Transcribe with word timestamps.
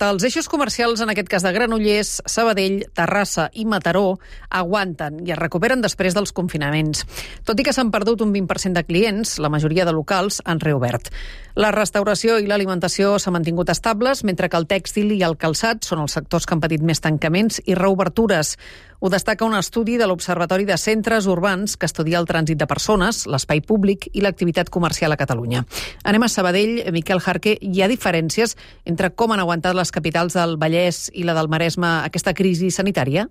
Els 0.00 0.24
eixos 0.24 0.46
comercials, 0.48 1.02
en 1.04 1.10
aquest 1.12 1.28
cas 1.28 1.44
de 1.44 1.50
Granollers, 1.52 2.22
Sabadell, 2.24 2.78
Terrassa 2.96 3.50
i 3.52 3.66
Mataró, 3.68 4.14
aguanten 4.48 5.18
i 5.26 5.34
es 5.34 5.38
recuperen 5.38 5.82
després 5.84 6.16
dels 6.16 6.32
confinaments. 6.32 7.02
Tot 7.44 7.60
i 7.60 7.66
que 7.66 7.74
s'han 7.76 7.90
perdut 7.92 8.24
un 8.24 8.32
20% 8.32 8.72
de 8.80 8.86
clients, 8.88 9.34
la 9.36 9.50
majoria 9.52 9.84
de 9.84 9.92
locals 9.92 10.40
han 10.48 10.64
reobert. 10.64 11.10
La 11.60 11.74
restauració 11.76 12.38
i 12.40 12.48
l'alimentació 12.48 13.18
s'han 13.20 13.36
mantingut 13.36 13.68
estables, 13.68 14.24
mentre 14.24 14.48
que 14.48 14.56
el 14.56 14.64
tèxtil 14.70 15.12
i 15.12 15.20
el 15.28 15.36
calçat 15.36 15.84
són 15.84 16.00
els 16.00 16.16
sectors 16.16 16.48
que 16.48 16.56
han 16.56 16.64
patit 16.64 16.80
més 16.80 17.04
tancaments 17.04 17.60
i 17.66 17.76
reobertures. 17.76 18.56
Ho 19.02 19.10
destaca 19.10 19.44
un 19.44 19.56
estudi 19.58 19.96
de 19.98 20.06
l'Observatori 20.06 20.62
de 20.62 20.76
Centres 20.78 21.26
Urbans 21.26 21.72
que 21.74 21.88
estudia 21.90 22.20
el 22.20 22.28
trànsit 22.28 22.60
de 22.60 22.68
persones, 22.70 23.24
l'espai 23.26 23.58
públic 23.66 24.06
i 24.14 24.22
l'activitat 24.22 24.70
comercial 24.70 25.10
a 25.10 25.18
Catalunya. 25.18 25.64
Anem 26.06 26.22
a 26.22 26.30
Sabadell. 26.30 26.76
Miquel 26.94 27.18
Jarque, 27.18 27.56
hi 27.58 27.82
ha 27.82 27.90
diferències 27.90 28.54
entre 28.86 29.10
com 29.10 29.34
han 29.34 29.42
aguantat 29.42 29.74
les 29.74 29.90
capitals 29.90 30.38
del 30.38 30.54
Vallès 30.54 31.08
i 31.18 31.26
la 31.26 31.34
del 31.34 31.50
Maresme 31.50 31.96
aquesta 32.06 32.30
crisi 32.30 32.70
sanitària? 32.70 33.26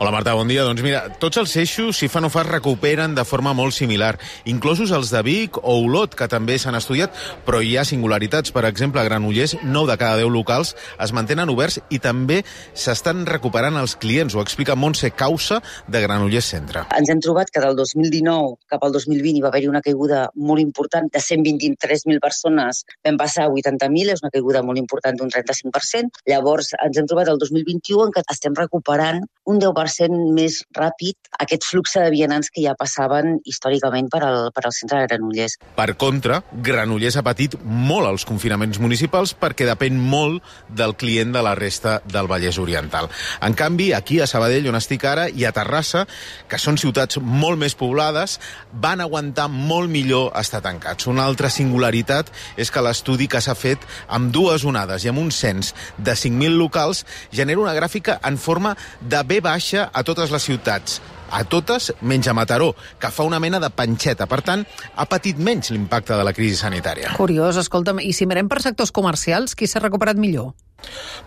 Hola 0.00 0.12
Marta, 0.12 0.32
bon 0.32 0.48
dia. 0.48 0.62
Doncs 0.64 0.80
mira, 0.80 1.00
tots 1.20 1.36
els 1.36 1.52
eixos, 1.60 1.98
si 2.00 2.06
fa 2.08 2.22
no 2.24 2.30
fa, 2.32 2.40
recuperen 2.46 3.12
de 3.12 3.20
forma 3.28 3.50
molt 3.52 3.74
similar, 3.76 4.14
inclosos 4.48 4.94
els 4.96 5.10
de 5.12 5.20
Vic 5.20 5.58
o 5.60 5.74
Olot, 5.82 6.14
que 6.16 6.24
també 6.24 6.54
s'han 6.56 6.78
estudiat, 6.78 7.12
però 7.44 7.58
hi 7.60 7.74
ha 7.76 7.84
singularitats. 7.84 8.48
Per 8.48 8.62
exemple, 8.64 9.02
a 9.02 9.04
Granollers, 9.04 9.58
9 9.60 9.90
de 9.90 9.96
cada 10.00 10.16
10 10.22 10.32
locals 10.32 10.70
es 11.04 11.12
mantenen 11.12 11.52
oberts 11.52 11.82
i 11.92 11.98
també 12.00 12.38
s'estan 12.72 13.26
recuperant 13.28 13.76
els 13.76 13.92
clients. 14.00 14.32
Ho 14.32 14.40
explica 14.40 14.72
Montse 14.72 15.10
Causa, 15.12 15.58
de 15.84 16.00
Granollers 16.00 16.48
Centre. 16.54 16.86
Ens 16.96 17.12
hem 17.12 17.20
trobat 17.20 17.52
que 17.52 17.60
del 17.60 17.76
2019 17.76 18.56
cap 18.72 18.88
al 18.88 18.96
2020 18.96 19.36
hi 19.36 19.44
va 19.44 19.52
haver-hi 19.52 19.68
una 19.68 19.84
caiguda 19.84 20.22
molt 20.32 20.64
important 20.64 21.12
de 21.12 21.20
123.000 21.20 22.24
persones. 22.24 22.86
Vam 23.04 23.20
passar 23.20 23.50
a 23.50 23.52
80.000, 23.52 24.16
és 24.16 24.24
una 24.24 24.32
caiguda 24.32 24.64
molt 24.64 24.80
important 24.80 25.20
d'un 25.20 25.28
35%. 25.36 26.24
Llavors 26.32 26.72
ens 26.80 26.96
hem 26.96 27.12
trobat 27.12 27.28
el 27.28 27.44
2021 27.44 28.08
en 28.08 28.16
què 28.16 28.24
estem 28.32 28.56
recuperant 28.56 29.28
un 29.50 29.58
10% 29.62 30.30
més 30.36 30.60
ràpid 30.76 31.30
aquest 31.40 31.66
flux 31.66 31.96
de 31.96 32.06
vianants 32.12 32.50
que 32.52 32.62
ja 32.64 32.76
passaven 32.78 33.38
històricament 33.48 34.10
per 34.12 34.22
al, 34.26 34.50
per 34.54 34.66
al 34.66 34.74
centre 34.76 35.00
de 35.00 35.08
Granollers. 35.08 35.56
Per 35.76 35.88
contra, 36.00 36.40
Granollers 36.52 37.16
ha 37.18 37.24
patit 37.26 37.56
molt 37.64 38.08
els 38.10 38.26
confinaments 38.28 38.80
municipals 38.82 39.34
perquè 39.38 39.66
depèn 39.68 39.98
molt 39.98 40.44
del 40.68 40.94
client 41.00 41.32
de 41.34 41.42
la 41.44 41.54
resta 41.58 41.98
del 42.06 42.28
Vallès 42.30 42.60
Oriental. 42.62 43.10
En 43.42 43.56
canvi, 43.58 43.90
aquí 43.96 44.20
a 44.20 44.28
Sabadell, 44.30 44.68
on 44.70 44.78
estic 44.78 45.04
ara, 45.08 45.26
i 45.28 45.46
a 45.48 45.54
Terrassa, 45.56 46.06
que 46.48 46.60
són 46.60 46.78
ciutats 46.80 47.20
molt 47.20 47.58
més 47.60 47.76
poblades, 47.78 48.38
van 48.72 49.02
aguantar 49.02 49.48
molt 49.50 49.90
millor 49.90 50.30
estar 50.38 50.62
tancats. 50.64 51.08
Una 51.10 51.26
altra 51.26 51.50
singularitat 51.50 52.30
és 52.60 52.70
que 52.70 52.84
l'estudi 52.84 53.28
que 53.30 53.42
s'ha 53.42 53.56
fet 53.58 53.86
amb 54.08 54.32
dues 54.34 54.64
onades 54.68 55.04
i 55.04 55.10
amb 55.12 55.22
un 55.22 55.32
cens 55.34 55.74
de 55.98 56.14
5.000 56.14 56.58
locals 56.60 57.04
genera 57.32 57.62
una 57.62 57.74
gràfica 57.76 58.18
en 58.26 58.38
forma 58.38 58.76
de 59.00 59.22
B 59.26 59.39
baixa 59.44 59.88
a 59.92 60.04
totes 60.06 60.30
les 60.30 60.46
ciutats 60.46 61.00
a 61.30 61.44
totes 61.44 61.92
menys 62.02 62.28
a 62.28 62.34
Mataró, 62.34 62.74
que 62.98 63.10
fa 63.14 63.22
una 63.22 63.40
mena 63.40 63.60
de 63.62 63.70
panxeta. 63.70 64.26
Per 64.26 64.40
tant, 64.42 64.64
ha 64.96 65.06
patit 65.06 65.38
menys 65.38 65.70
l'impacte 65.70 66.16
de 66.18 66.26
la 66.26 66.34
crisi 66.34 66.58
sanitària. 66.58 67.14
Curiós, 67.16 67.60
escolta'm, 67.60 68.02
i 68.02 68.12
si 68.16 68.26
mirem 68.26 68.50
per 68.50 68.60
sectors 68.64 68.90
comercials, 68.90 69.54
qui 69.54 69.70
s'ha 69.70 69.82
recuperat 69.82 70.18
millor? 70.18 70.52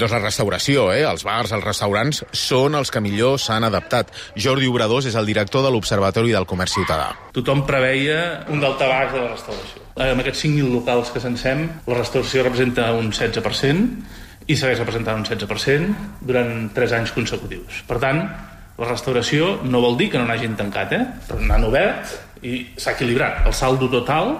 Doncs 0.00 0.14
la 0.14 0.22
restauració, 0.22 0.86
eh? 0.94 1.02
els 1.04 1.26
bars, 1.28 1.52
els 1.52 1.64
restaurants, 1.64 2.22
són 2.32 2.74
els 2.78 2.90
que 2.90 3.02
millor 3.04 3.36
s'han 3.38 3.66
adaptat. 3.68 4.10
Jordi 4.34 4.66
Obradors 4.70 5.06
és 5.10 5.18
el 5.20 5.28
director 5.28 5.64
de 5.64 5.70
l'Observatori 5.74 6.32
del 6.32 6.48
Comerç 6.48 6.78
Ciutadà. 6.78 7.10
Tothom 7.36 7.66
preveia 7.68 8.46
un 8.48 8.64
daltabaix 8.64 9.12
de 9.12 9.20
la 9.20 9.30
restauració. 9.34 9.84
Amb 9.92 10.24
aquests 10.24 10.46
5.000 10.46 10.72
locals 10.72 11.12
que 11.12 11.20
censem, 11.20 11.66
la 11.86 12.00
restauració 12.00 12.46
representa 12.48 12.88
un 12.96 13.12
16% 13.12 14.20
i 14.52 14.58
segueix 14.58 14.80
representant 14.82 15.20
un 15.20 15.26
16% 15.26 16.20
durant 16.28 16.68
3 16.76 16.96
anys 16.98 17.14
consecutius. 17.16 17.82
Per 17.88 17.98
tant, 18.02 18.22
la 18.78 18.88
restauració 18.88 19.56
no 19.64 19.80
vol 19.84 19.98
dir 20.00 20.10
que 20.12 20.20
no 20.20 20.28
n'hagin 20.28 20.56
tancat, 20.58 20.94
eh? 20.96 21.02
però 21.28 21.40
n'han 21.40 21.66
obert 21.68 22.14
i 22.42 22.58
s'ha 22.76 22.96
equilibrat. 22.96 23.44
El 23.48 23.56
saldo 23.56 23.88
total 23.92 24.34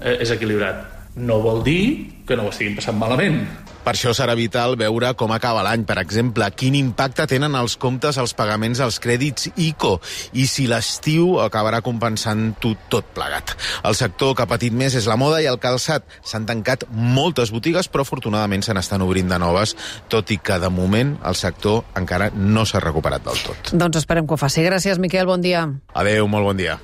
eh, 0.00 0.20
és 0.20 0.32
equilibrat. 0.34 0.93
No 1.16 1.38
vol 1.42 1.62
dir 1.62 1.82
que 2.26 2.36
no 2.36 2.48
ho 2.48 2.50
estiguin 2.50 2.74
passant 2.78 2.98
malament. 2.98 3.44
Per 3.84 3.92
això 3.92 4.14
serà 4.16 4.32
vital 4.32 4.78
veure 4.80 5.10
com 5.20 5.32
acaba 5.34 5.62
l'any, 5.66 5.82
per 5.84 5.98
exemple, 6.00 6.46
quin 6.56 6.72
impacte 6.78 7.26
tenen 7.28 7.52
els 7.58 7.74
comptes, 7.76 8.16
els 8.16 8.32
pagaments, 8.32 8.80
els 8.80 8.96
crèdits 8.96 9.50
ICO, 9.60 9.98
i 10.32 10.46
si 10.48 10.64
l'estiu 10.70 11.36
acabarà 11.44 11.82
compensant 11.84 12.54
tot, 12.64 12.86
tot 12.88 13.10
plegat. 13.12 13.52
El 13.84 13.96
sector 13.98 14.32
que 14.34 14.46
ha 14.46 14.48
patit 14.48 14.72
més 14.72 14.96
és 14.96 15.08
la 15.10 15.18
moda 15.20 15.42
i 15.44 15.50
el 15.50 15.60
calçat. 15.60 16.08
S'han 16.24 16.48
tancat 16.48 16.88
moltes 16.88 17.52
botigues, 17.52 17.90
però 17.92 18.08
afortunadament 18.08 18.64
se 18.64 18.72
n'estan 18.72 19.04
obrint 19.04 19.28
de 19.28 19.38
noves, 19.42 19.76
tot 20.08 20.32
i 20.32 20.40
que 20.40 20.56
de 20.62 20.72
moment 20.72 21.18
el 21.20 21.36
sector 21.36 21.84
encara 22.00 22.30
no 22.32 22.64
s'ha 22.64 22.80
recuperat 22.80 23.28
del 23.28 23.44
tot. 23.44 23.74
Doncs 23.76 24.00
esperem 24.00 24.24
que 24.24 24.38
ho 24.38 24.40
faci. 24.40 24.64
Gràcies, 24.64 24.96
Miquel, 24.96 25.28
bon 25.28 25.44
dia. 25.44 25.68
Adeu, 25.92 26.24
molt 26.24 26.48
bon 26.48 26.56
dia. 26.56 26.80